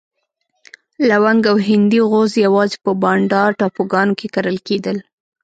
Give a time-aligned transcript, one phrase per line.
[1.07, 4.97] لونګ او هندي غوز یوازې په بانډا ټاپوګانو کې کرل کېدل.